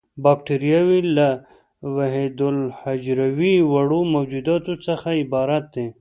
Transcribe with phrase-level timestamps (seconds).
[0.23, 1.29] باکټریاوې له
[1.95, 5.87] وحیدالحجروي وړو موجوداتو څخه عبارت دي.